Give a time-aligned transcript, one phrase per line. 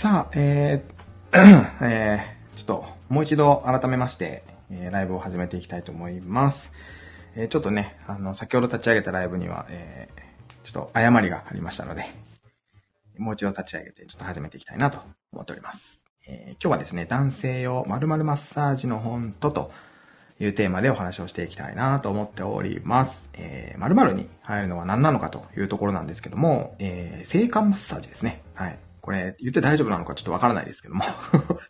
[0.00, 1.36] さあ、えー
[1.84, 6.72] えー、ちょっともう一度改めまして、えーライブを始めていきたいと思います。
[7.36, 10.20] えーちょっとね、あの、先ほど立ち上げたライブには、えー
[10.64, 12.06] ちょっと誤りがありましたので、
[13.18, 15.00] もう一度立ち上げて、ちょっと始めていきたいなと
[15.34, 16.02] 思っております。
[16.26, 19.70] えー今日はですね、男性用〇〇マッサージの本とと
[20.40, 23.28] いうテーマでお話をしていきたいなと思っております。
[23.34, 28.40] えー、〇〇に入るのは何なのかというところなんですけども、えー、性感マッサージですね。
[28.54, 28.78] はい。
[29.00, 31.04] これ言って大丈夫なのかちょっとわからないですけども、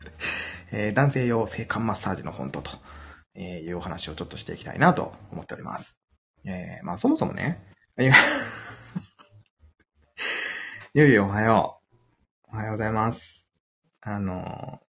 [0.73, 2.71] えー男性用性感マッサージの本とと、
[3.35, 5.99] えーいうお話をちょっとしていきたいなと思っております。
[6.45, 7.63] えー、まあそもそもね、
[7.99, 8.15] いや
[10.95, 11.81] いゆいおはよ
[12.53, 12.53] う。
[12.53, 13.45] おはようございます。
[14.01, 14.91] あのー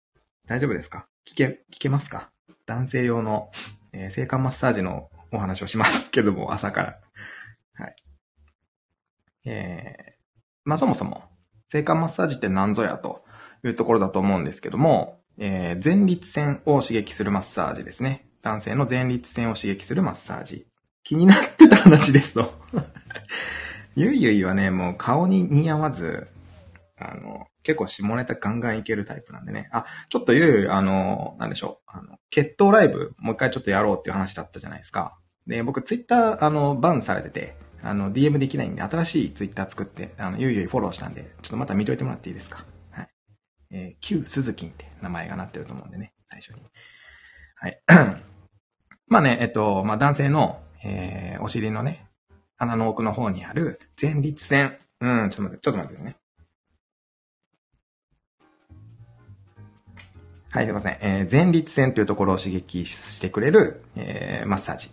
[0.47, 1.08] 大丈夫ですか？
[1.27, 2.31] 聞け、聞けますか？
[2.66, 3.49] 男性用の、
[3.94, 7.00] えー性感マッサージのお話をしますけども、朝から。
[7.73, 7.95] はい。
[9.45, 10.13] えー、
[10.66, 11.23] まあそもそも、
[11.67, 13.23] 性感マッサージって何ぞやと
[13.63, 18.27] いうところだと思うんですけども、えー前立腺を刺激するマッサージですね。
[18.41, 20.67] 男性の前立腺を刺激するマッサージ。
[21.03, 22.52] 気になってた話ですと。
[23.95, 26.27] ゆ いゆいはね、もう顔に似合わず、
[26.97, 29.69] あの、結構下ネタガンガンいけるタイプなんでね。
[29.72, 31.91] あ、ちょっとゆいゆい、あの、なんでしょう。
[31.91, 35.17] あの、決闘ライブ、もう一回ちょっとやろうっていう話だったじゃないですか。
[35.47, 37.55] で、僕ツイッター、あの、バンされてて、
[37.86, 42.66] あの、DM できないんで、新しいツイッター作って、あの、ゆいゆいフォローしたんで、ちょっとまた見といてもらっていいですか？
[42.91, 43.08] はい。
[43.72, 46.61] えー、旧鈴木って名前がなってると思うんでね、最初に。
[47.56, 47.80] はい。
[49.08, 52.08] まあね、えっと、まあ男性の、えー、お尻のね、
[52.58, 54.78] 鼻の奥の方にある前立腺。
[55.02, 56.16] うん、ちょっと待って、ちょっと待ってね。
[60.50, 60.97] はい、すいません。
[61.02, 64.89] えー、前立腺というところを刺激してくれる、えー、マッサージ。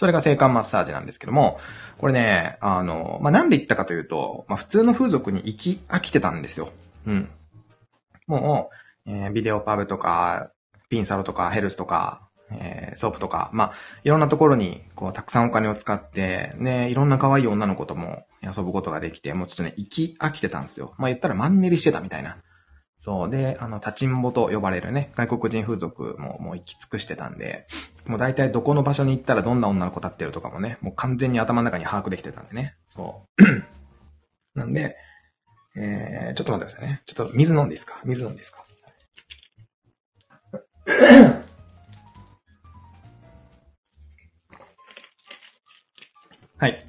[0.00, 1.60] それが性感マッサージなんですけども、
[1.98, 6.72] これね、あの、まあ、なんで言ったかというと、まあ、普通の風俗に行き飽きてたんですよ。
[7.06, 7.28] うん。
[8.26, 8.70] も
[9.04, 10.52] う、えービデオパブとか、
[10.88, 13.72] ピンサロとか、ヘルスとか、えーソープとか、まあ、
[14.02, 20.94] いろんなところに、こう、たくさんお金を使って、ね、いろんな可愛い女の子とも遊ぶことができて、もうちょっとね、行き飽きてたんですよ。
[20.96, 22.38] まあ、言ったらマンネリしてたみたいな。
[23.02, 23.30] そう。
[23.30, 27.66] で、あの、立ちんぼと呼ばれるね、外国人風俗ももう行き尽くしてたんで、
[28.04, 32.74] もう大体どこの場所に行ったらどんな女の子立ってるとかもね、もう完全に頭の中に把握できてたんでね。
[32.86, 33.42] そう。
[34.54, 34.96] なんで、
[35.76, 37.02] えー、ちょっと待ってくださいね。
[37.06, 37.98] ちょっと水飲んでいいですか？
[38.04, 38.64] 水飲んでいいですか？
[46.58, 46.84] はい。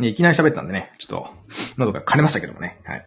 [0.00, 1.30] いきなり喋ったんでね、ちょっと、
[1.78, 2.80] 喉が枯れましたけどもね。
[2.84, 3.06] はい。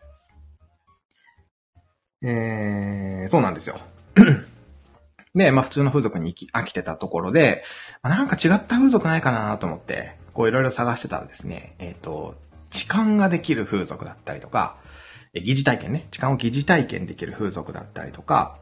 [2.21, 3.79] えー、そうなんですよ。
[5.35, 7.63] で、まあ普通の風俗に行き飽きてたところで、
[8.01, 12.35] まあなんか違った風俗ないかなと思って、こういろいろ探してたらですね、えっ、と、
[12.69, 14.77] 痴漢ができる風俗だったりとか、
[15.33, 18.59] え疑似体験ね、痴漢を疑似体験できる風俗だったりとか、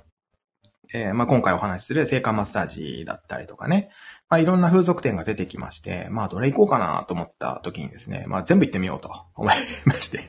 [0.93, 3.89] えーまあ今回お話しする性感マッサージだったりとかね、
[4.29, 9.53] まあいろんな風俗店が出てきまして、まあどれ行こうかなと思った時にですね、まあ全部行ってみようと思い
[9.85, 10.19] まして、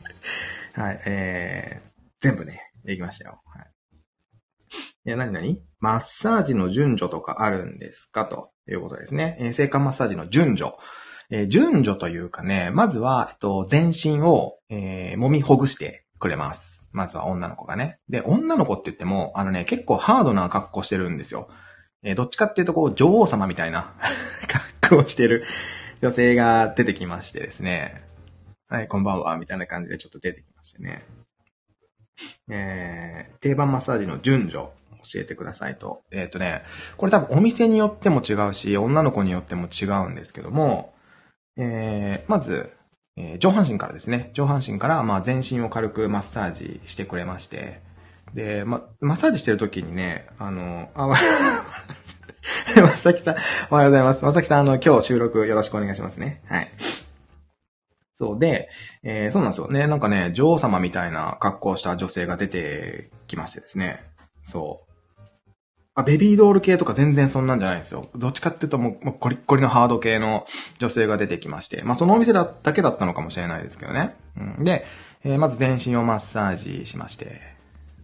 [0.74, 1.90] はい、えー、
[2.20, 3.40] 全部ね、行きましたよ。
[3.46, 3.66] はい。
[5.06, 8.26] いや、なになにマッサージの順序とかあるんですか？
[8.26, 9.36] ということですね。
[9.40, 10.72] え、性感マッサージの順序。
[11.30, 16.86] えー順序というかね、まずは、えっと、全身を、えー揉みほぐしてくれます。
[16.92, 17.98] まずは女の子がね。
[18.08, 21.48] で、女の子って言っても、あのね、結構ハードな格好してるんですよ。
[22.02, 23.94] えーどっちかっていうと、こう、女王様みたいな
[24.80, 25.44] 格好をしてる
[26.02, 28.02] 女性が出てきましてですね。
[28.68, 31.04] はい、こんばんは、みたいな感じでちょっと出てきましてね。
[32.48, 34.70] えー、定番マッサージの順序教
[35.16, 36.02] えてくださいと。
[36.10, 36.62] えっ、とね、
[36.96, 40.94] これ多分お店によっても違うし、女の子によっても違うんですけども、
[41.56, 42.72] えー、まず、
[43.16, 44.30] えー上半身からですね。
[44.34, 47.80] 上半身から、まあ、全身を軽くマッサージしてくれまして。
[48.34, 51.16] で、ま、マッサージしてる時にね、あの、あ、ま
[52.82, 53.36] まさきさん、
[53.70, 54.24] おはようございます。
[54.24, 56.42] まさきさん、あの、今日収録よろしくお願いしますね。
[56.46, 56.70] はい。
[58.18, 58.68] そうで、
[59.04, 59.86] えーそうなんですよね。
[59.86, 64.00] なんかね、女王様みたいな格好した女性が出てきましてですね。
[64.42, 65.22] そう。
[65.94, 68.08] あ、ベビードール系とか全然そんなんじゃないんですよ。
[68.16, 70.46] どっちかっていうともう、もうコリッコリのハード系の
[70.80, 71.80] 女性が出てきまして。
[71.84, 74.16] まあそのお店だだけだったのかもしれないですけどね。
[74.36, 74.84] うん、で、
[75.22, 77.40] えーまず全身をマッサージしまして。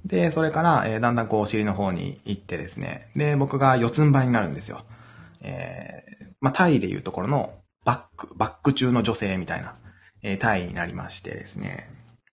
[0.05, 3.09] で、それから、えーだんだんこうお尻の方に行ってですね。
[3.17, 4.85] で、僕が四つん這いになるんですよ。
[5.41, 9.75] えーまあタイでいうところのバック、バック中の女性みたいな、
[10.25, 11.89] えータイになりましてですね。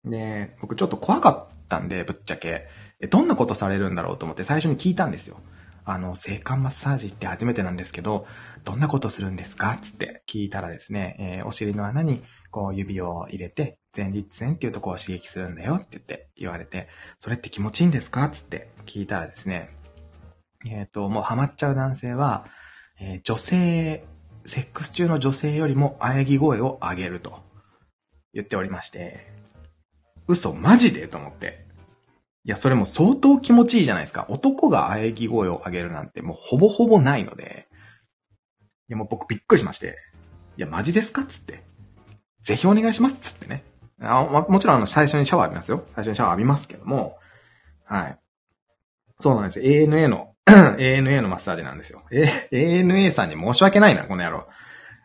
[0.05, 2.67] で、僕ちょっと怖かったんで、ぶっちゃけ。
[3.01, 5.39] え、どんなことされるんだろうと思って最初に聞いたんですよ。
[5.83, 8.25] あの、性感マッサージって初めてなんですけど、
[8.63, 16.87] どんなことするんですかつって聞いたらですね、えーお尻の穴にこう指を入れて、前立腺っていうとこを刺激するんだよって言って言われて、
[17.19, 19.69] それって気持ちいいんですかつって聞いたらですね、
[20.65, 22.45] えっ、と、もうハマっちゃう男性は、
[23.01, 24.05] えー女性、
[24.45, 27.50] セックス中の女性よりも喘ぎ声を上げると
[28.33, 29.27] 言っておりまして、
[30.27, 31.07] 嘘マジで？
[31.07, 31.65] と思って。
[32.43, 34.25] いや、それも相当気持ちいいじゃないですか。
[34.29, 37.67] 男が喘ぎ声を上げるなんてもうほぼほぼないので、
[38.89, 39.97] いや、もう僕びっくりしまして、
[40.57, 41.23] いや、マジですか？
[41.25, 41.63] つって。
[42.41, 43.19] ぜひお願いします？
[43.19, 43.63] つってね。
[44.01, 45.85] あまもちろんあの、最初にシャワー浴びますよ。
[45.93, 47.17] 最初にシャワー浴びますけども、
[47.85, 48.19] はい。
[49.19, 49.65] そうなんですよ。
[49.65, 52.01] ANA の、 ANA のマッサージなんですよ。
[52.11, 54.47] A- ANA さんに申し訳ないな、この野郎。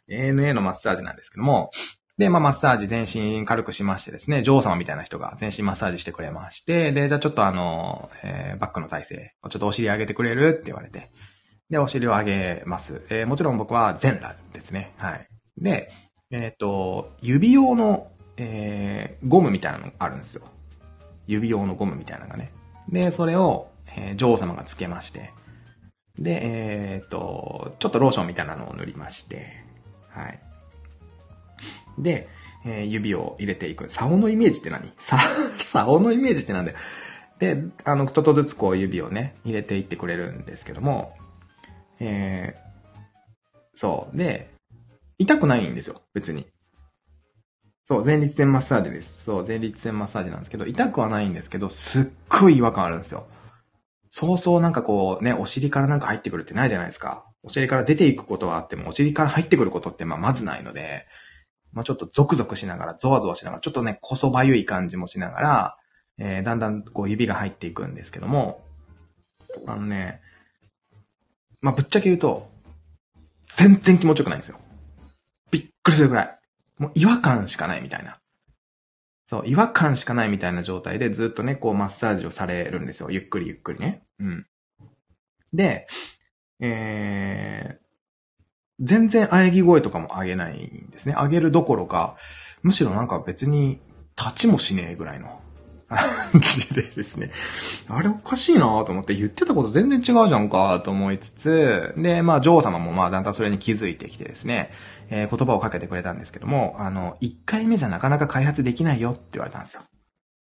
[0.08, 1.70] ANA のマッサージなんですけども、
[2.18, 11.10] で、まあ、マッサージ全身軽くしましてですね、女王様みたいな人が全身マッサージしてくれまして、で、じゃあちょっとあの、えーバックの体勢、ちょっとお尻上げてくれるって言われて、
[11.68, 13.02] で、お尻を上げます。
[13.10, 14.94] えーもちろん僕は全裸ですね。
[14.96, 15.28] はい。
[15.58, 15.90] で、
[16.30, 20.42] えっ、と、指用の、えーゴムみたいなのがあるんですよ。
[21.26, 22.50] 指用のゴムみたいなのがね。
[22.88, 25.32] で、それを、えー女王様がつけまして、
[26.18, 29.52] で、えっ、と、ちょっとローションみたいなのを塗りまして、
[30.08, 30.40] はい。
[31.98, 32.28] で、
[32.64, 33.88] えー指を入れていく。
[33.88, 34.92] 竿のイメージって何？
[34.98, 35.18] さ、
[35.58, 36.78] 竿のイメージってなんだよ。
[37.38, 41.16] で、あの、ちょっとずつこう指をね、入れていってくれるんですけども、
[42.00, 42.66] えー、
[43.74, 44.16] そう。
[44.16, 44.50] で、
[45.18, 46.46] 痛くないんですよ、別に。
[47.84, 49.24] そう、前立腺マッサージです。
[49.24, 53.26] そう、前立腺マッサージなんですけど、痛くはないんですけど、すっごい違和感あるんですよ。
[54.10, 57.26] そうそうなんかこうね、お尻からなんか入ってくるってないじゃないですか。
[57.42, 61.06] お尻から出ていくことはあっても、お尻から入ってくることってまあまずないので、
[61.76, 65.76] まあちょっとゾクゾクしながら、ゾワゾワしながら、ちょっとね、こそばゆい感じもしながら、
[66.16, 68.64] えー、だんだんこう指が入っていくんですけども、
[69.66, 70.22] あのね、
[71.60, 72.48] まあぶっちゃけ言うと、
[73.46, 74.58] 全然気持ちよくないんですよ。
[75.50, 76.38] びっくりするぐらい。
[76.78, 78.20] もう違和感しかないみたいな。
[79.26, 83.10] そう、違和感しかないみたいな状態でずっとね、こうマッサージをされるんですよ。
[83.10, 84.02] ゆっくりゆっくりね。
[84.18, 84.46] うん。
[85.52, 85.86] で、
[86.58, 87.85] えー、
[88.80, 91.14] 全然喘ぎ声とかも上げないんですね。
[91.14, 92.16] 上げるどころか、
[92.62, 93.80] むしろなんか別に
[94.18, 95.40] 立ちもしねえぐらいの
[95.88, 97.30] 感じでですね。
[97.88, 104.70] あれおかしいなと思って言ってたこと全然違うじゃんかと思いつつ、で、まあ女王様もまあだんだんそれに気づいてきてですね、
[105.08, 109.82] えー言葉をかけてくれたんですけども、あの、1回目じゃなかなか開発できないよって言われたんですよ。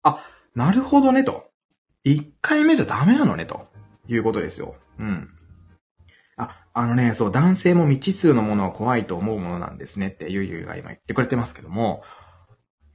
[0.03, 0.25] あ、
[0.55, 1.51] なるほどねと。
[2.05, 3.69] 1回目じゃダメなのねと。
[4.09, 4.75] いうことですよ。
[4.99, 5.29] うん。
[6.73, 12.03] あ、のね、そう、男性も未知数のものは怖いと思うものなんですねってゆいゆいが今言ってくれてますけども、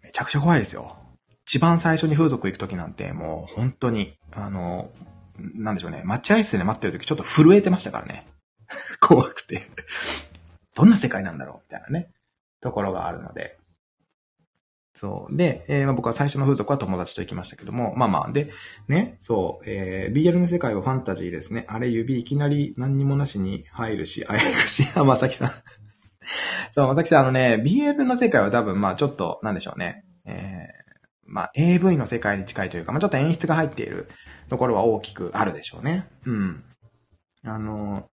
[0.01, 0.95] めちゃくちゃ怖いですよ。
[1.48, 4.92] 一番最初に風俗行くときなんてもう本当に、あの、
[5.38, 8.25] なんでしょうね、待合室で待ってるときちょっと震えてましたからね。
[9.00, 9.62] 怖くて。
[10.74, 12.10] どんな世界なんだろうみたいなね、
[12.62, 13.57] ところがあるので。
[14.95, 15.36] そう。
[15.36, 18.51] で、えーまあ僕は最初の風俗は友達と行きましたけども、まあまあ、で、
[18.88, 21.65] ね、そう、えー、BL の世界はファンタジーですね。
[21.68, 25.51] あれ指いきなり何にもなしに入るし、あやくし、あ、まさきさん。
[26.71, 30.06] そう、まさきさん、あのね、BL の世界は多分、まあちょっと、なんでしょうね。
[30.25, 30.65] えー、
[31.25, 34.07] まあ AV の世界に近いというか、まあちょっと演出が入っている
[34.50, 36.07] ところは大きくあるでしょうね。
[36.25, 36.63] うん。
[37.44, 38.07] あの、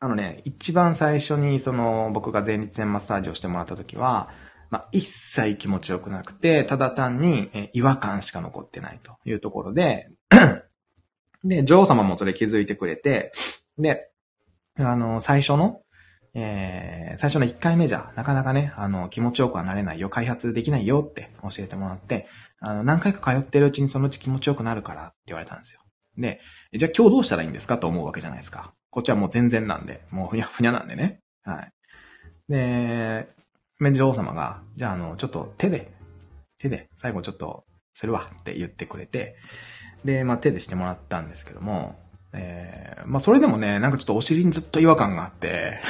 [0.00, 4.30] あのね、一番最初にその僕が前立腺マッサージをしてもらった時は、
[4.70, 10.08] まあ、一切気持ちよくなくて、ただ単に、え違和感しか残ってないというところで、
[11.44, 13.32] で、女王様もそれ気づいてくれて、
[13.78, 14.10] で、
[14.78, 15.82] あの、最初の、
[16.34, 22.28] えー最初の1回目じゃ、なかなかね、あの、気持ちよくはなれないよ、開発できないよって教えてもらって、
[22.60, 25.80] あの、何回か通ってるうちにそのうち気持ちよくなるからって言われたんですよ。
[26.16, 26.40] で、
[26.72, 27.78] じゃあ今日どうしたらいいんですか？
[27.78, 28.72] と思うわけじゃないですか。
[28.90, 31.20] こっちはもう全然なんで、もうふにゃふにゃなんでね。
[31.42, 31.72] はい。
[32.48, 33.28] で、
[33.80, 35.90] メン女王様が、じゃああの、ちょっと手で、
[36.58, 39.36] 手で、最後ちょっと、するわって言ってくれて、
[40.04, 41.98] で、まあ手でしてもらったんですけども、
[42.32, 45.80] えー、まあそれでもね、なんかちょっとお尻にずっと違和感があって、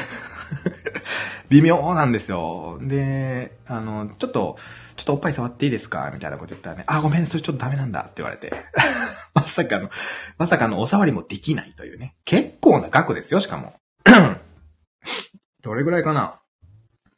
[1.50, 2.78] 微妙なんですよ。
[2.80, 4.56] で、あの、ちょっと、
[4.96, 6.10] ちょっとおっぱい触っていいですか？
[6.12, 8.52] みたいなこと言ったらね、あ、ごめん、それちょっとダメなんだって言われて。
[9.34, 9.90] まさかの、
[10.38, 12.16] まさかのお触りもできないというね。
[12.24, 13.74] 結構な額ですよ、しかも。
[15.62, 16.40] どれぐらいかな？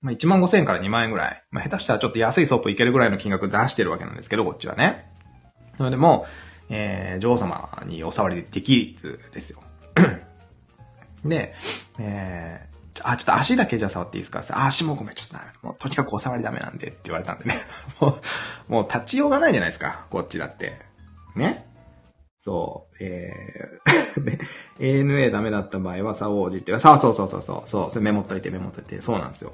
[0.03, 1.43] まあ、1万5千円から2万円ぐらい。
[1.51, 5.09] まあ、下手したらちょっと安いソープいけるぐらいの金額出してるわけなんですけど、こっちはね。
[5.79, 6.27] それでも、
[6.69, 9.63] えー、女王様にお触りできずですよ。
[11.25, 11.55] で、
[12.01, 15.51] えー、あ、ちょっと足だけじゃ触っていいですか、足もごめん、ちょっとダメ。
[15.63, 17.55] もうとにかくお触りダメなんでって言われたんでね。
[18.01, 18.09] も
[18.69, 20.81] う、もう立ちようがないじゃないですか、こっちだって。
[21.37, 21.67] ね？
[22.39, 24.41] そう、えー、 で
[24.81, 29.53] ANA ダメだった場合は、サオージって、さあ、そうそうそうそう、そう、メモっといて、メモっといて、そうなんですよ。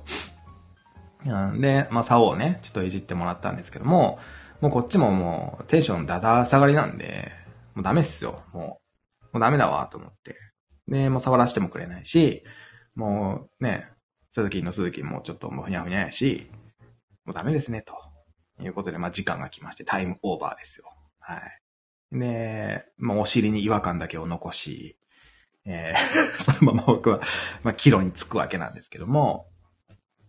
[1.26, 4.18] うんで、まあ、竿をね、ちょっといじってもらったんですけども、
[4.60, 7.32] もうこっちももうテンションだだ下がりなんで、
[7.74, 8.42] もうダメっすよ。
[8.52, 8.80] も
[9.22, 10.36] う、もうダメだわ、と思って。
[10.88, 12.42] で、もう触らせてもくれないし、
[12.94, 13.88] もうね、
[14.30, 16.50] 鈴木の鈴木もちょっともうふにゃふにゃやし、
[17.24, 17.94] もうダメですね、と
[18.62, 20.92] いうことで、まあ時間が来まして、タイムオーバーですよ。
[21.20, 22.18] はい。
[22.18, 24.98] で、まあお尻に違和感だけを残し、
[25.64, 27.20] えー、 そのまま僕は、
[27.62, 29.48] まあキロにつくわけなんですけども、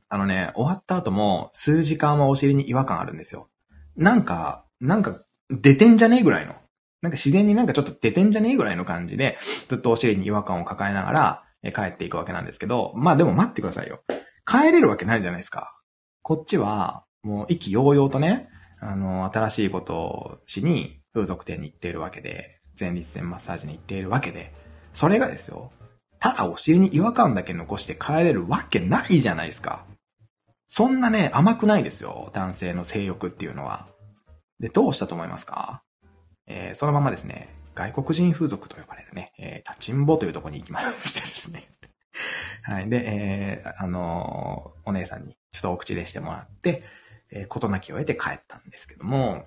[0.09, 3.49] あのね、終わった後も数時間はお尻に違和感あるんですよ。
[3.95, 6.55] なんか、なんか出てんじゃねえぐらいの。
[7.01, 9.37] なんか自然になんかちょっと出てんじゃねえぐらいの感じで、
[9.69, 14.01] ずっとお尻に違和感を抱えながら、帰っていくわけなんですけど、まあでも待ってくださいよ。
[14.45, 15.75] 帰れるわけないじゃないですか。
[16.23, 18.49] こっちは、もう意気揚々とね、
[18.79, 24.53] あの、新しいことをしに風俗店に行っているわけで、前立腺マッサージに行っているわけで、
[24.93, 25.71] それがですよ、
[26.19, 29.85] ただお尻に違和感だけ残して帰れるわけないじゃないですか。
[30.71, 32.29] そんなね、甘くないですよ。
[32.31, 33.87] 男性の性欲っていうのは。
[34.59, 35.81] で、どうしたと思いますか？
[36.45, 41.67] えー、そのままですね、外国人風俗と呼ばれるね、えー、立ちんぼというとこに行きましてですね。
[42.61, 42.89] はい。
[42.89, 46.83] で、えー、あのー、お姉さんにちょっとお口でしてもらって、
[47.31, 49.45] えー、ことなきを得て帰ったんですけども、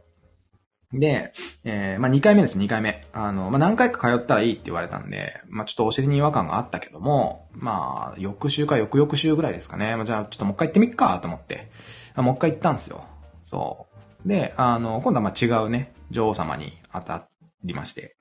[0.92, 1.32] で、
[1.64, 3.06] えー、まあ、2回目です、2回目。
[3.12, 9.96] あの、まあ、何回か通ったらいいって言われたんで、まあ、ちょっとお尻に違和感があったけども、まあ、翌週か翌々週ぐらいですかね。
[9.96, 11.70] まあ、じゃあ、ちょっともう一回行ってみっかと思って、
[12.14, 13.04] あもう一回行ったんですよ。
[13.42, 13.87] そ
[14.25, 14.28] う。
[14.28, 17.28] で、あの、今度はま、違うね、女王様に当た
[17.64, 18.16] りまして。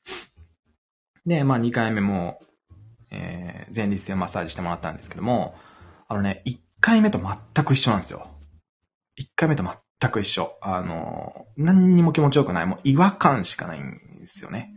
[1.26, 2.40] で、まあ、2回目も、
[3.12, 5.56] えー、前立腺マッサージしてもらったんですけども、
[6.08, 8.28] あのね、1回目と全く一緒なんですよ。
[9.20, 9.64] 1回目と
[10.02, 10.58] 全く一緒。
[10.62, 12.66] あの、何にも気持ちよくない。
[12.66, 13.84] もう違和感しかないん
[14.20, 14.74] ですよね。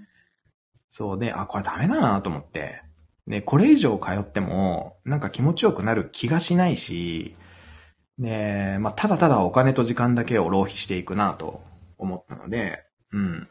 [0.89, 2.83] そうで、あ、これダメだなと思って。
[3.27, 7.37] で、これ以上通っても、なんか気持ちよくなる気がしないし、
[8.19, 11.63] で、まあ、ただただお金と時間だけを浪費していくなと
[11.97, 13.49] 思ったので、うん。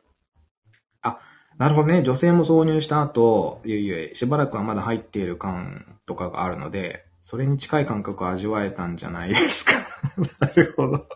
[1.02, 1.20] あ、
[1.58, 2.04] なるほどね。
[2.04, 9.74] 女性も挿入した後、いゆいえ、しばらくはまだ入っている感とかがあるので、それに近い感覚を味わえたんじゃないですか。
[10.40, 11.08] なるほど。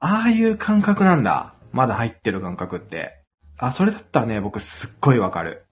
[0.00, 1.54] ああいう感覚なんだ。
[1.70, 3.22] まだ入ってる感覚って。
[3.58, 5.66] あ、それだったらね、僕すっごいわかる。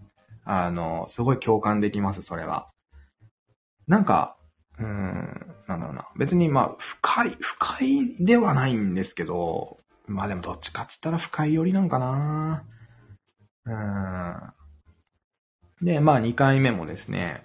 [0.45, 2.69] あの、すごい共感できます、それは。
[3.87, 4.37] なんか、
[4.79, 6.09] うん、なんだろうな。
[6.17, 12.65] 別にまあ、深い、深いではないんですけど、まあでもどっちかっつったら深いよりなんかな。
[15.81, 15.87] うん。
[15.87, 17.43] で、まあ2回目もですね、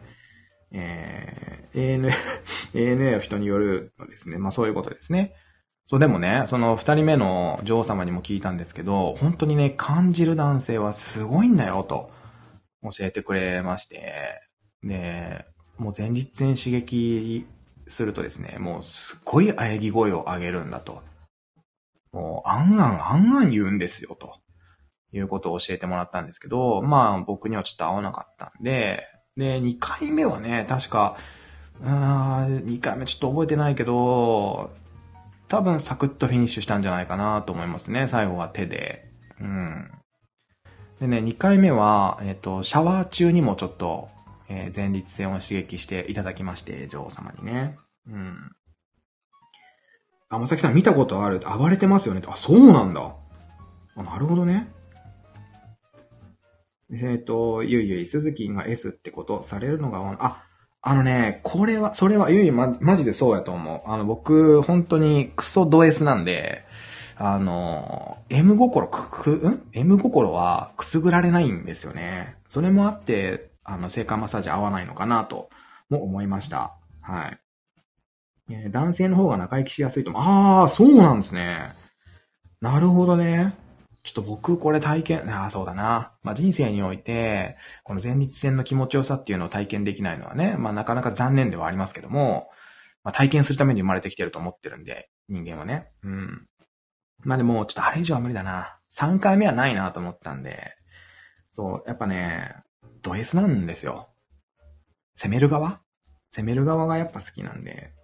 [0.75, 2.11] えー、ANA、
[2.73, 4.37] ANA を人によるのですね。
[4.37, 5.33] まあそういうことですね。
[5.85, 12.11] そう、でもね、その二人目の女王様にも聞いたんですけど、本当にね、感じる男性はすごいんだよ、と
[12.83, 14.41] 教えてくれまして、
[14.83, 15.45] で、
[15.77, 17.45] もう前立腺刺激
[17.87, 21.03] するとですね、もうすっごい喘ぎ声を上げるんだと。
[22.11, 24.39] もう、あんあん、あんあん言うんですよ、と。
[25.17, 29.03] いうことを教えてもらったんですけど、まあ僕にはちょっと合わなかったんで、
[29.37, 31.17] で、2回目はね、確か、
[31.81, 34.71] うん、2回目ちょっと覚えてないけど、
[35.47, 38.07] 多分サクッとフィニッシュしたんじゃないかなと思いますね。
[38.07, 39.09] 最後は手で。
[39.39, 39.91] うん。
[40.99, 44.09] でね、2回目は、えっ、と、シャワー中にもちょっと、
[44.47, 47.77] えー、前立腺を刺激していただきまして、女王様にね。
[48.09, 48.51] うん。
[50.29, 53.15] あ、まさきさん見たことある暴れてますよねあ、そうなんだ。
[53.97, 54.71] あ、なるほどね。
[56.91, 60.43] えっ、ー、と、ゆいゆい、鈴木が S ってことされるのが、あ、
[60.81, 63.89] あのね、これは、それは、ゆいま、マジでそうやと思う。
[63.89, 66.63] あの、僕、本当にクソド S なんで、
[67.17, 72.35] あの、M 心、く、く、ん ?M 心はくすぐられないんですよね。
[72.49, 75.49] それもあって、あの、性感マッサージ合わないのかなと、
[75.89, 76.75] も思いました。
[77.01, 77.39] はい。
[78.49, 80.21] え、男性の方が仲良きしやすいと思う。
[80.21, 81.73] ああ、そうなんですね。
[82.61, 83.53] なるほどね。
[84.05, 86.13] ちょっと僕これ体験、ああ、そうだな。
[86.21, 92.49] まあ、人生において、この前立腺の気持ちよさっていうのを体験できないのはね、まあ、なかなか残念ではありますけども、
[93.03, 95.91] まあ、体験するために生まれてきてると思ってるんで、人間はね。
[96.03, 96.47] うん。
[97.23, 98.77] まあ、でも、ちょっとあれ以上は無理だな。
[98.93, 100.75] 3回目はないなと思ったんで、
[101.51, 102.55] そう、やっぱね、
[103.01, 104.09] ド S なんですよ。
[105.15, 105.81] 攻める側？
[106.35, 107.94] 攻める側がやっぱ好きなんで、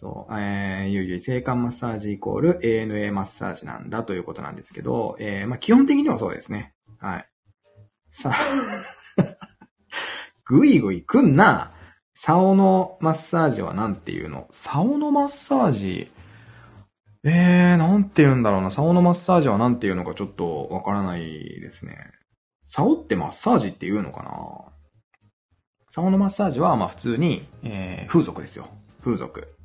[0.00, 6.72] そう、えー、ゆうゆい性感マッサージイコール ANA マッサージなんだということなんですけど、えー、まあ、基本的にはそうですね。
[7.00, 7.28] はい。
[8.10, 8.36] さあ
[10.46, 11.74] ぐいぐいくんな。
[12.14, 16.10] 竿のマッサージはなんていうの竿のマッサージ、
[17.22, 18.70] えー、なんて言うんだろうな。
[18.70, 21.98] 竿のマッサージはなんて言うのかちょっとわからないですね。
[22.62, 24.30] 竿ってマッサージって言うのかな
[25.90, 28.68] 竿のマッサージは、まあ普通に、えー、風俗ですよ。
[29.04, 29.59] 風俗。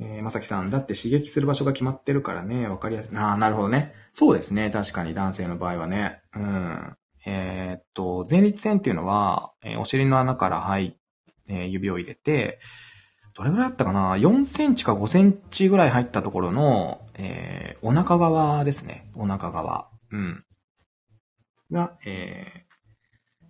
[0.00, 3.16] えー、まさきさん、だって刺激する場所が決まってるからね、わかりやすい。
[3.16, 3.92] ああ、なるほどね。
[4.12, 4.70] そうですね。
[4.70, 6.20] 確かに男性の場合はね。
[6.34, 6.96] うん。
[7.26, 10.92] えー、っと、前立腺っていうのは、えー、お尻の穴から入っ、
[11.48, 12.60] え、指を入れて、
[13.34, 19.10] どれぐらいだったかな ?4 センチか5センチぐらい入ったところの、えー、お腹側ですね。
[19.14, 19.88] お腹側。
[20.12, 20.44] うん。
[21.70, 22.60] が、えー、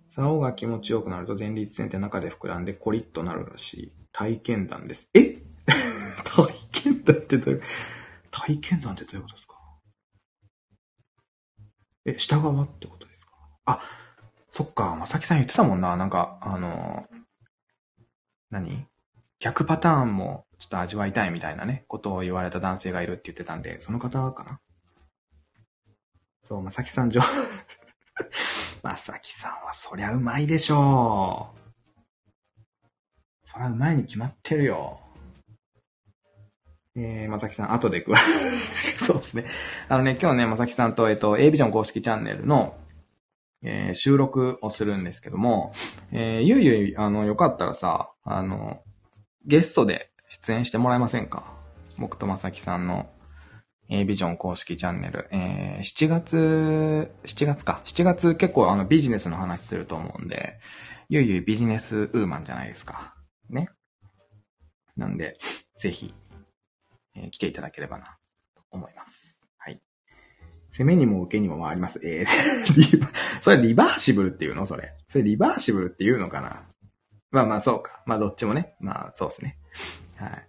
[0.09, 3.91] 竿が気持ちよくなると前立腺って中で膨らんでコリッとなるらしい。
[4.11, 5.09] 体験談です。
[5.13, 5.41] え
[6.23, 7.63] 体験談ってどういう、
[8.31, 9.55] 体験談ってどういうことですか？
[12.05, 13.33] え、下側ってことですか？
[13.65, 13.81] あ、
[14.49, 15.95] そっか、まさきさん言ってたもんな。
[15.97, 17.07] なんか、あの
[18.49, 18.87] 何？
[19.39, 24.59] 逆パターンもちょっと味わいたいみたいなね、ことを言われた男性がいるって言ってたんで、その方かな？
[26.43, 27.21] そう、まさきさん上、
[28.83, 31.59] まさきさんはそりゃうまいでしょう。
[33.43, 34.99] そりゃうまいに決まってるよ。
[36.95, 38.19] えー、まさきさん、後で行くわ。
[38.97, 39.45] そうですね。
[39.87, 42.77] あのね、今日ね、まさきさんと、えっと、A ビジョン公式チャンネルの、
[43.63, 45.71] えー、収録をするんですけども、
[46.11, 48.81] えー、ゆいゆい、あの、よかったらさ、あの、
[49.45, 51.53] ゲストで出演してもらえませんか？
[51.97, 53.09] 僕とまさきさんの
[53.89, 55.27] A ビジョン公式チャンネル。
[55.31, 57.81] えー、7月、7月か。
[57.85, 60.59] 7月結構あのビジネスの話すると思うんで、
[61.09, 63.15] ゆいゆいビジネスウーマンじゃないですか。
[63.49, 63.67] ね。
[64.95, 65.37] なんで、
[65.77, 66.13] ぜひ、
[67.15, 68.17] えー、来ていただければな、
[68.55, 69.39] と思います。
[69.57, 69.81] はい。
[70.69, 71.99] 攻めにも受けにも回ります。
[72.05, 73.07] えー、 リバ、
[73.41, 74.65] それリバーシブルっていうの？
[74.65, 74.93] それ。
[75.07, 76.63] それリバーシブルっていうのかな？
[77.31, 78.03] まあまあそうか。
[78.05, 78.75] まあどっちもね。
[78.79, 79.57] まあそうですね。
[80.15, 80.47] はい。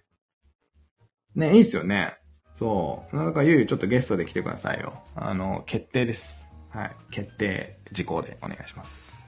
[1.34, 2.16] ね、いいっすよね。
[2.52, 3.16] そう。
[3.16, 5.02] なんかゆうゆうちょっとゲストで来てくださいよ。
[5.14, 6.44] あの、決定です。
[6.68, 6.96] はい。
[7.10, 9.22] 決定事項でお願いします。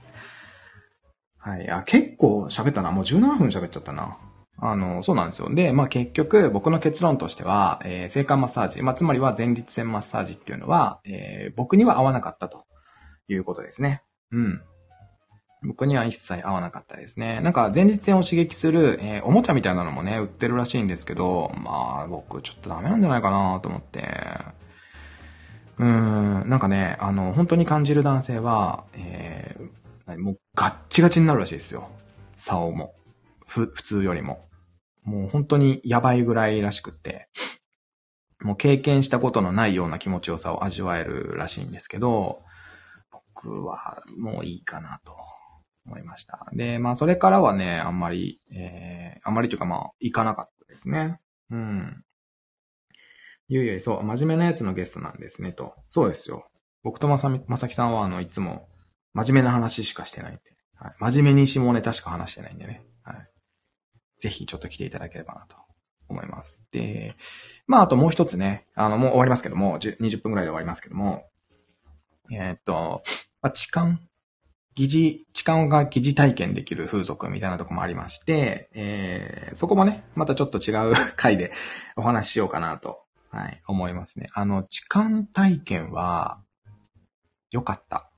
[1.38, 1.68] はい。
[1.70, 2.90] あ、結構喋ったな。
[2.90, 4.18] もう17分喋っちゃったな。
[4.66, 5.54] あの、そうなんですよ。
[5.54, 12.64] で、まあ結局、僕の結論としては、えー、性感マッサージ、まあつまりは前立腺マッサージっていうのは、えー、僕には合わなかったと
[13.28, 14.02] いうことですね。
[14.32, 14.62] うん。
[15.64, 17.42] 僕には一切合わなかったですね。
[17.42, 24.00] なんか前立腺を刺激する、えー、おもちゃみたいなのもね、売ってるらしいんですけど、まあ僕ちょっとダメなんじゃないかなと思って。
[25.76, 31.90] うーん、なんかね、あの、本当に感じる男性は、えー、もうガッチガチになるらしいですよ。
[32.38, 32.94] 竿も。
[33.46, 34.44] ふ、普通よりも。
[35.04, 37.28] もう本当にやばいぐらいらしくって。
[38.40, 42.42] もう経験したことのないような気持ちよさを味わえるらしいんですけど、
[43.10, 45.12] 僕はもういいかなと。
[45.86, 46.46] 思いました。
[46.52, 51.20] で、まあ、それからはね、あんまり、えー、あんまりというかまあ、行かなかったですね。
[51.50, 52.04] うん。
[53.48, 55.74] ゆいゆい、そう、真面目なやつのゲストなんですね、と。
[55.90, 56.48] そうですよ。
[56.82, 58.68] 僕とまさみ、まさきさんは、あの、いつも、
[59.12, 60.40] 真面目な話しかしてないんで。
[60.74, 60.94] はい。
[61.12, 62.82] 真面目に下ネタしか話してないんでね。
[64.24, 65.56] ぜひ、ちょっと来ていただければなと
[66.08, 66.64] 思います。
[66.72, 67.14] で、
[67.66, 71.26] まあ、あともう一つね、あの、もう終わりますけども、20分くらいで終わりますけども、
[72.30, 73.02] えー、っと、
[73.42, 73.98] まあ、痴漢
[74.74, 81.52] 疑似、痴漢が疑似体験できる風俗みたいなとこもありまして、えー、そこもね、またちょっと違う回で
[81.96, 84.30] お話ししようかなと、はい、思いますね。
[84.32, 86.40] あの、痴漢体験は、
[87.50, 88.10] 良かった。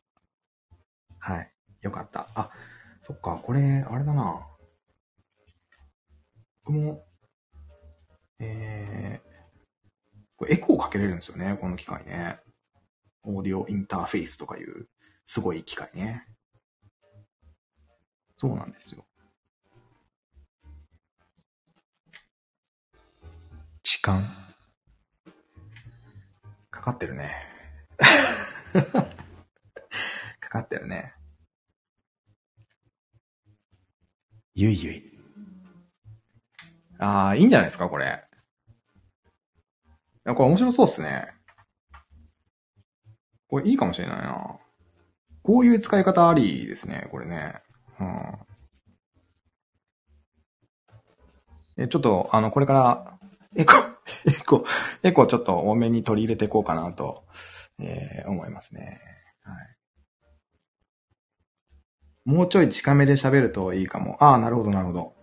[1.19, 2.29] はい、良かった。
[2.37, 2.51] あ、
[3.03, 4.47] そっか、これ、あれだな。
[6.67, 7.07] 僕も、
[8.41, 9.29] えー、
[10.37, 12.41] これエコーかけれるんですよね、この機械ね。
[13.23, 14.89] オーディオインターフェースとかいう、
[15.27, 16.27] すごい機械ね。
[18.37, 19.05] そうなんですよ。
[23.85, 24.21] 痴漢。
[26.71, 27.33] かかってるね。
[30.41, 31.15] かかってるね。
[34.55, 35.16] ゆいゆい。
[36.99, 38.25] ああ、いいんじゃないですか、これ。
[40.25, 41.29] これ面白そうっすね。
[43.49, 44.59] これいいかもしれないな。
[45.43, 47.55] こういう使い方ありですね、これね。
[48.01, 48.47] うん。
[51.79, 53.19] え、ちょっと、あの、これから、
[53.55, 53.73] エコ、
[54.27, 54.65] エコ、
[55.03, 57.25] エコちょっと多めに取り入れていこうかなと、
[57.79, 59.01] えー、思いますね。
[59.43, 59.77] はい。
[62.25, 64.17] もうちょい近めで喋るといいかも。
[64.21, 65.15] ああ、なるほど、なるほど。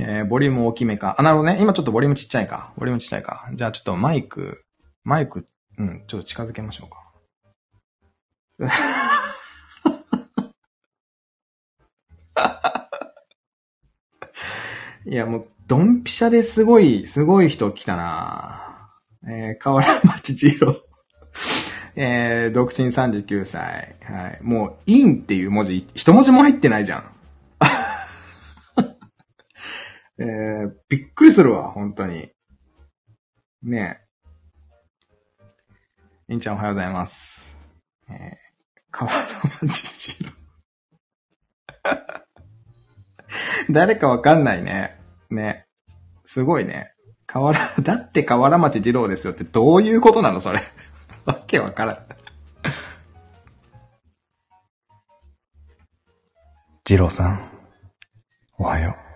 [0.00, 1.14] えー、ボリューム大きめか。
[1.18, 1.58] あ、なるほどね。
[1.60, 2.72] 今ちょっとボリュームちっちゃいか。
[2.76, 3.50] ボリュームちっちゃいか。
[3.54, 4.64] じゃあちょっとマイク、
[5.04, 5.46] マイク、
[5.78, 7.10] うん、ちょっと近づけましょうか。
[15.06, 18.90] いや、もう、ドンピシャですごい、すごい人来たな
[19.26, 20.74] えー、河原町二郎。
[21.96, 23.96] えー、独身39歳。
[24.02, 24.38] はい。
[24.42, 27.10] もう、インっていう文字、一文字も入ってないじゃん。
[30.22, 32.30] えー、びっくりするわ、本当に。
[33.62, 33.98] ね
[36.28, 36.34] え。
[36.34, 37.56] いんちゃんおはようございます。
[38.10, 38.16] えー、
[38.90, 39.26] 河原
[39.62, 40.30] 町次郎。
[43.72, 45.00] 誰かわかんないね。
[45.30, 45.66] ね。
[46.26, 46.92] すごいね。
[47.24, 50.60] 河原、だって河原町二郎ですよってどういうことなのそれ。
[51.24, 52.06] わけわからん。
[56.84, 57.50] 二郎さん、
[58.58, 59.09] おはよう。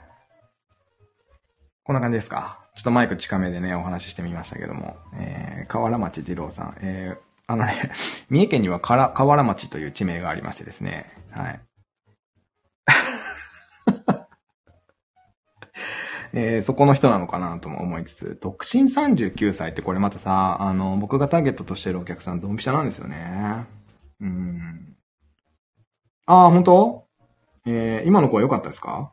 [1.85, 2.59] こんな感じですか？
[2.75, 7.75] ちょっとマイク近めでね、お話ししてみましたけども、えー、河原町二郎さん、えー、あのね、
[8.31, 11.61] 三重県には河原町という地名がありましてですね、はい。
[16.33, 23.67] えー、そこの人なのかなとも思いつつ、独身39歳ってこれまたさ、あの、僕がターゲットとしてるお客さん、ドンピシャなんですよね。
[24.21, 24.97] うん。
[26.27, 27.05] ああ、本当？
[27.67, 29.13] えー、今の声良かったですか？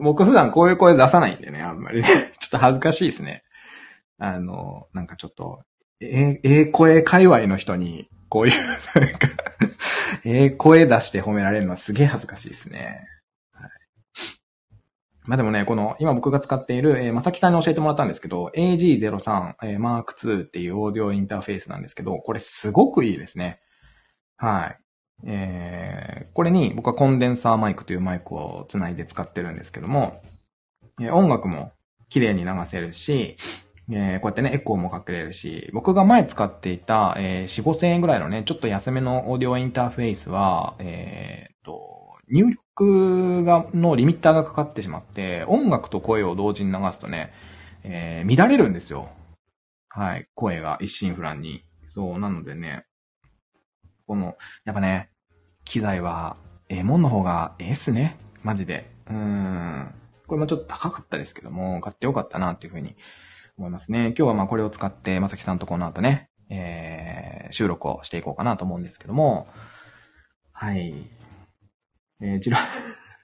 [0.00, 2.08] 僕普段こういう声出さないんでね、あんまりね。
[2.40, 3.42] ちょっと恥ずかしいですね。
[4.18, 5.62] あの、なんかちょっと、
[6.00, 8.54] え、ええ声界隈の人に、こういう、
[9.00, 9.28] なんか
[10.24, 13.06] ええ声出して褒められるのはすげえ恥ずかしいですね。
[13.52, 13.70] はい
[15.26, 23.60] まあでもね、この、今僕が使っている、えー、まさきさんに教えてもらったんですけど、AG03、えー、Mark II っていうオーディオインターフェースなんですけど、これすごくいいですね。
[24.36, 24.78] はい。
[25.26, 25.63] えー、
[26.34, 30.20] これに僕はコンデンサーマイクというマイクをつないで使ってるんですけども、
[31.00, 31.72] え、音楽も
[32.08, 33.36] 綺麗に流せるし、
[33.90, 47.32] えー、こうやってね、エコーもかけれるし、僕が前使っていた、えー、4、5千円ぐらいのね、ちょっと安めのオーディオインターフェースは、えー、と、入力が、のリミッターがかかってしまって、音楽と声を同時に流すとね、
[47.84, 49.10] えー、乱れるんですよ。
[49.88, 50.26] はい。
[50.34, 51.64] 声が一心不乱に。
[51.86, 52.86] そう、なのでね、
[54.06, 55.10] この、やっぱね、
[55.64, 56.36] 機材は、
[56.68, 58.16] ええもんの方がええっすね。
[58.42, 58.90] マジで。
[59.08, 59.94] うん。
[60.26, 62.96] これもちょっと高かったですけども、買ってよかったなっていうふうに
[63.58, 64.08] 思いますね。
[64.08, 69.46] 今日はまあこれを使って、まさきさんとこの後ね、えー、収録をしていこうかなと思うんですけども、
[70.52, 70.94] はい。
[72.20, 72.60] えー、ジロー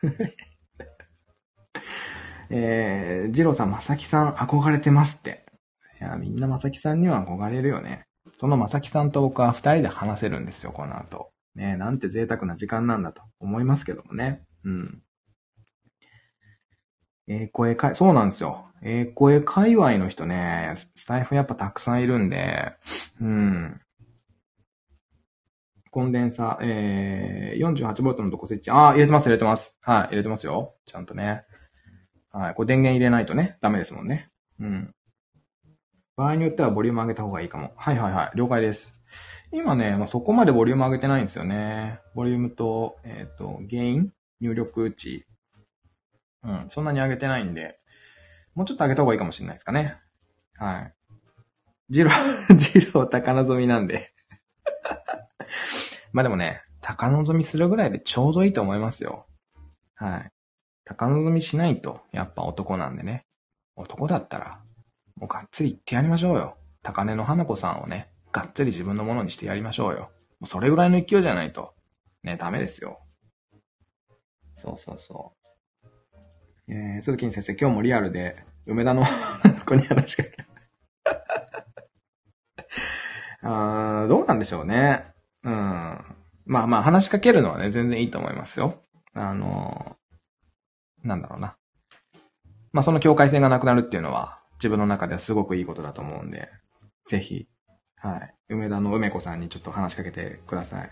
[2.53, 5.47] えー、ジローさん、まさきさん憧れてますって。
[6.01, 8.05] いや、みんなまさきさんには憧れるよね。
[8.37, 11.31] そのまさきさんと僕は二人で話せるんですよ、この後。
[11.55, 14.43] ねなんて贅沢な時間なんだと思いますけどもね。
[14.65, 15.03] うん。
[17.29, 18.67] えー、声かい、そうなんですよ。
[18.83, 22.73] えー、声界隈の人ね、スタイフやっぱたくさんいるんで、
[23.21, 23.81] うん。
[25.91, 28.71] コンデンサー、えー、48V のどこスイッチ。
[28.71, 29.79] ああ、入れてます、入れてます。
[29.83, 30.75] はい、入れてますよ。
[30.87, 31.45] ちゃんとね。
[32.33, 34.31] はい、これ電源入れないとね、ダメですもんね。
[34.61, 34.95] うん。
[36.17, 37.73] 場合によってはボリューム上げた方がいいかも。
[37.77, 39.00] はいはいはい、了解です。
[39.53, 42.01] 今ね、まあ、そこまでボリューム上げてないんですよね。
[42.15, 45.27] ボリュームと、えっ、ー、と、ゲイン入力値。
[46.43, 47.81] うん、そんなに上げてないんで、
[48.55, 49.97] もうちょっと上げた方がいいかもしれないですかね。
[50.55, 50.95] はい。
[51.91, 54.13] ジロー、 ジロー高望みなんで
[56.13, 59.27] まあでもね、高望みするぐらいでちょうどいいと思いますよ。
[59.97, 60.33] はい。
[60.85, 63.27] 高望みしないと、やっぱ男なんでね。
[63.77, 64.61] 男だったら、
[65.17, 66.57] もうがっつり言ってやりましょうよ。
[66.83, 70.11] 高根の花子さんをね、がっつり自分のものにしてやりましょうよ。
[70.45, 71.75] それぐらいの勢いじゃないと、
[72.23, 73.01] ね、ダメですよ。
[74.55, 75.33] そうそうそ
[76.69, 76.73] う。
[76.73, 79.03] えー、鈴木先生、今日もリアルで、梅田の
[79.67, 80.45] 子に話しかけ
[83.43, 85.05] あ、どうなんでしょうね。
[85.43, 85.53] うん。
[85.53, 88.83] まあまあ話しかけるのはね、全然いいと思いますよ。
[89.15, 91.57] あのー、なんだろうな。
[92.73, 96.51] まあその境界線がなくなるっていうのは、自分の中ではすごくいいことだと思うんで、
[97.05, 97.49] ぜひ、
[98.01, 98.35] はい。
[98.49, 100.91] 梅田の梅子さんにちょっと話しかけてください。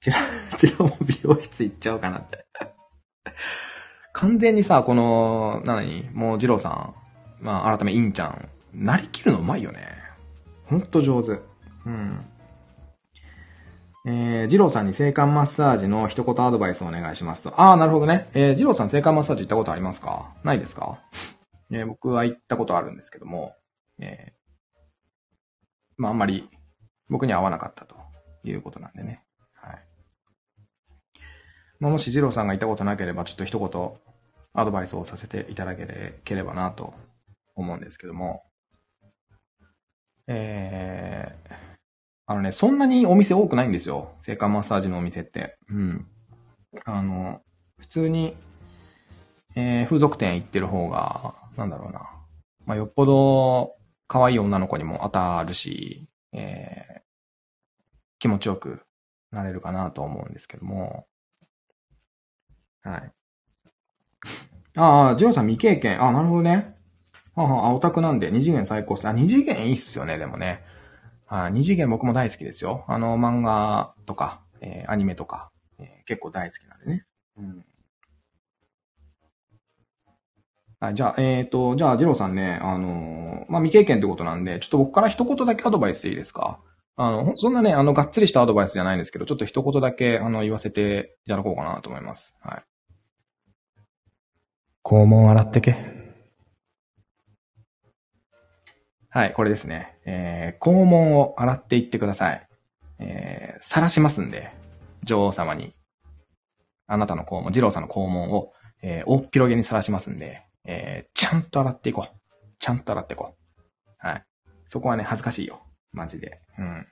[0.00, 0.16] ちら、
[0.58, 2.44] ちらも美容室行っちゃおうかなって
[4.12, 6.94] 完全にさ、この、なに、もう二郎さん、
[7.40, 9.88] まあ改めインちゃん、なりきるのうまいよね。
[10.66, 11.40] ほんと上手。
[11.86, 12.24] うん。
[14.06, 17.58] えー、ジローさんに性感マッサージの一言アドバイスをお願いしますと。
[17.58, 18.28] ああ、なるほどね。
[18.34, 20.30] えー、ジローさん性感マッサージ行ったことありますか？
[20.44, 21.00] ないですか？
[21.70, 23.54] えー、僕は行ったことあるんですけども、
[23.98, 24.32] えー、
[25.96, 26.48] まあ、あんまり
[27.08, 27.96] 僕には合わなかったと
[28.44, 29.22] いうことなんでね。
[29.54, 29.78] はい。
[31.80, 33.90] まあ、もしジローさんが行ったことなければ、ちょっと一言
[34.52, 36.94] アドバイスをさせていただければなと
[37.54, 38.44] 思うんですけども、
[40.26, 41.54] えー、
[42.26, 44.14] あのね、そんなにお店多くないんですよ。
[44.20, 45.58] 性感マッサージのお店って。
[45.68, 46.06] うん。
[46.84, 47.42] あの、
[47.78, 48.34] 普通に、
[49.54, 52.10] えー、風俗店行ってる方が、なんだろうな。
[52.64, 53.76] まあ、よっぽど、
[54.06, 57.00] 可愛い女の子にも当たるし、えー、
[58.18, 58.82] 気持ちよく
[59.30, 61.06] なれるかなと思うんですけども。
[62.82, 63.12] はい。
[64.76, 66.02] ああ、ジローさん未経験。
[66.02, 66.74] あなるほどね。
[67.34, 69.08] はああ、オタクなんで、二次元最高っす。
[69.08, 70.62] あ、二次元いいっすよね、でもね。
[71.26, 72.84] はい、二次元僕も大好きですよ。
[72.86, 77.06] あの、漫画とか、えー、アニメとか、えー、結構大好きなんでね。
[77.38, 77.64] うん。
[80.84, 86.60] はい、じゃあ、えっ、ー、と、じゃあ、ジローさんね、あのー、まあ、未経験ってことなんで、ちょっと僕から一言だけアドバイスいいですか？
[86.96, 92.36] あの、そんなね、あの、がっつりしたアドバイスじゃないんですけど、ちょっと一言だけ、あの、言わせていただこうかなと思います。
[92.42, 92.64] はい。
[94.84, 95.76] 肛門洗ってけ。
[99.08, 99.96] はい、これですね。
[100.04, 102.46] えー、肛門を洗っていってください。
[102.98, 104.50] えー、晒しますんで、
[105.02, 105.74] 女王様に。
[106.86, 112.20] あなたの肛門、二郎さんの肛門を、えー、大っ広げに晒しますんで、えー、ちゃんと洗っていこう。
[112.58, 114.06] ちゃんと洗っていこう。
[114.06, 114.24] はい。
[114.66, 115.62] そこはね、恥ずかしいよ。
[115.92, 116.40] マジで。
[116.58, 116.86] うん。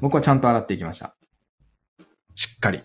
[0.00, 1.16] 僕はちゃんと洗っていきました。
[2.34, 2.82] しっかり。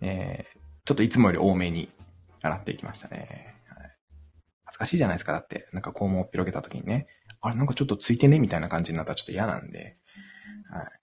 [0.00, 1.90] えー、ちょっといつもより多めに
[2.40, 3.54] 洗っていきましたね。
[3.68, 3.90] はい、
[4.64, 5.32] 恥ずかしいじゃないですか。
[5.32, 7.06] だって、なんか肛門を広げた時にね、
[7.40, 8.38] あれなんかちょっとついてね？
[8.38, 9.96] みたいな感じになったらちょっと嫌なんで。
[10.70, 10.99] はい。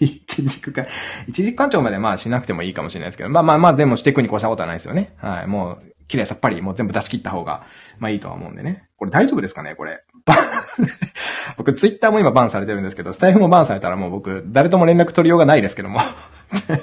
[0.00, 0.86] 一軸間、
[1.28, 5.14] 一軸間長までまあしなくてもいいかもしれないですけど、まあまあまあでもしていくに越したことはないですよね。
[5.18, 5.46] はい。
[5.46, 7.64] もう、綺麗さっぱりもう全部出し切った方が、
[7.98, 8.88] まあいいとは思うんでね。
[8.96, 9.74] これ大丈夫ですかね？
[9.76, 10.02] これ。
[11.56, 16.00] 僕、ツイッターも今バンされてるんですけど、スタイフもバンされたらもう僕、誰とも連絡取りようがないですけども。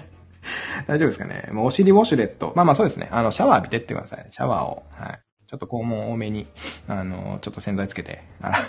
[0.87, 1.49] 大丈夫ですかね？
[1.51, 2.53] もうお尻ウォシュレット。
[2.55, 3.09] まあまあそうですね。
[3.11, 4.25] あの、シャワー浴びてってください。
[4.31, 4.83] シャワーを。
[4.91, 5.19] はい。
[5.47, 6.47] ちょっと肛門多めに、
[6.87, 8.61] あの、ちょっと洗剤つけて、洗っ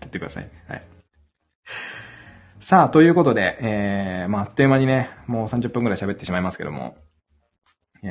[0.00, 0.48] てってください。
[0.68, 0.82] はい。
[2.68, 6.96] さあ、ということで、えー、まあ、あっという間にね、もう30分くらい喋ってしまいますけども。
[8.02, 8.10] えー、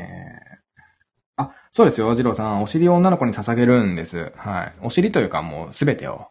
[1.36, 2.63] あ、そうですよ、ジローさん。
[2.63, 4.32] お尻を女の子に捧げるんです。
[4.38, 4.74] はい。
[4.82, 6.28] お尻というかもうすべてを。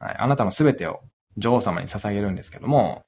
[0.00, 0.16] はい。
[0.18, 0.98] あなたのすべてを
[1.36, 3.04] 女王様に捧げるんですけども、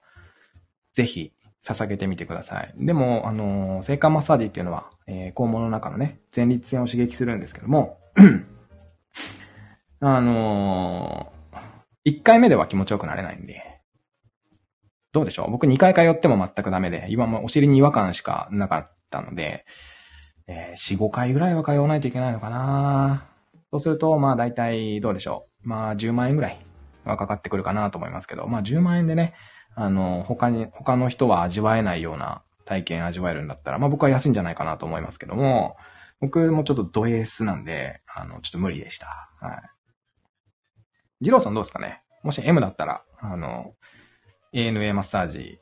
[0.92, 1.32] ぜひ、
[1.64, 2.72] 捧げてみてください。
[2.76, 7.98] でも、あのー、性感マッサージっていうのは、えー、肛門の中のね、前立腺を刺激するんですけども、
[9.98, 13.71] あのー、1回目では気持ちよくなれないんで、
[15.12, 15.50] どうでしょう？
[15.50, 19.66] 僕2回通っても全くダメで、今もお尻に違和感しかなかったので、
[20.46, 23.26] えー、4、5回ぐらいは通わないといけないのかな
[23.70, 25.68] そうすると、まあ大体どうでしょう？
[25.68, 26.58] まあ10万円ぐらい
[27.04, 29.34] はかかってくるかなと思いますけど、まあ10万円でね、
[29.74, 35.76] あの、他に、他の人は味わえないような体験味わえるんだったら、まあ僕は安いんじゃないかなと思いますけども、
[36.20, 39.30] 僕もちょっとドエースなんで、あの、ちょっと無理でした。
[39.40, 39.62] はい。
[41.20, 42.02] ジローさんどうですかね？
[42.22, 43.74] もし M だったら、あの、
[44.52, 45.58] ANA マッサージ、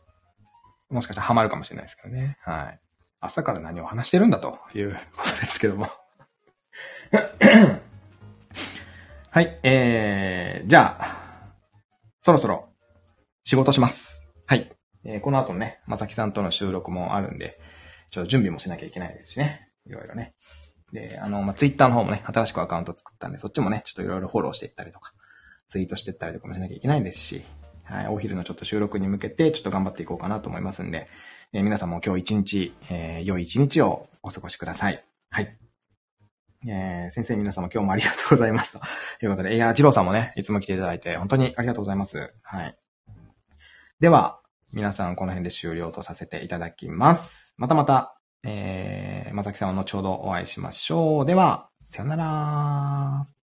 [0.90, 2.37] もしかしたらハマるかもしれないですけどね。
[2.42, 2.81] はい。
[3.20, 5.87] 朝から何を話してるんだということですけども
[9.31, 11.55] はい、えー、じゃあ、
[12.20, 12.70] そろそろ
[13.44, 14.29] 仕事します。
[14.46, 14.72] はい。
[15.05, 17.61] えー、この後のね、まさきさんとの収録もあるんで、
[18.11, 19.68] ちょっと準備もしなきゃいけないですしね。
[19.87, 20.35] いろいろね。
[20.92, 25.12] で、あの、まあ、ツイッターの方もね、新しくアカウント作ったんで、そっちもね、ちょっといろいろフォローしていったりとか、
[25.68, 27.44] ツイートしていったりとかもしなきゃいけないですし、
[27.90, 31.09] はい、お昼のちょっと収録に向けて、ちょっと頑張っていこうかなと思いますんで、
[31.53, 35.05] えー、皆さんも今日一日、えー、良い一日をお過ごしください。
[35.31, 35.57] はい。
[36.68, 38.81] えー、先生皆様今日もありがとうございますと
[39.24, 42.33] いうことで、いや、ジローさんもね、いつも来ていただいて、本当にありがとうございます。
[42.42, 42.79] はい。
[43.98, 44.40] では、
[44.72, 47.55] 皆さんこの辺で終了とさせていただきます。
[47.57, 51.26] またまた、えー、まさきさんは後ほどお会いしましょう。
[51.26, 53.39] では、さよなら